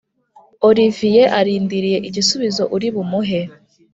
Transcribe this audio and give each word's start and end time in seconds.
Oliviye 0.67 1.23
arindiriye 1.39 1.97
igisubizo 2.09 2.63
uri 2.75 2.87
bumuhe 2.95 3.41